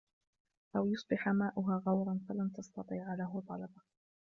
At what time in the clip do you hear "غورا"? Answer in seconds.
1.87-2.19